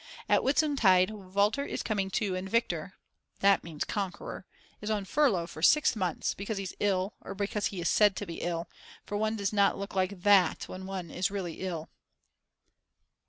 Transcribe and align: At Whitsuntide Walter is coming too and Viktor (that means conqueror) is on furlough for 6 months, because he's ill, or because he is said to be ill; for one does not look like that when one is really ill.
At 0.27 0.41
Whitsuntide 0.41 1.11
Walter 1.11 1.63
is 1.63 1.83
coming 1.83 2.09
too 2.09 2.35
and 2.35 2.49
Viktor 2.49 2.95
(that 3.41 3.63
means 3.63 3.83
conqueror) 3.83 4.47
is 4.81 4.89
on 4.89 5.05
furlough 5.05 5.45
for 5.45 5.61
6 5.61 5.95
months, 5.95 6.33
because 6.33 6.57
he's 6.57 6.73
ill, 6.79 7.13
or 7.21 7.35
because 7.35 7.67
he 7.67 7.79
is 7.79 7.87
said 7.87 8.15
to 8.15 8.25
be 8.25 8.41
ill; 8.41 8.67
for 9.05 9.15
one 9.15 9.35
does 9.35 9.53
not 9.53 9.77
look 9.77 9.93
like 9.93 10.23
that 10.23 10.63
when 10.63 10.87
one 10.87 11.11
is 11.11 11.29
really 11.29 11.59
ill. 11.59 11.87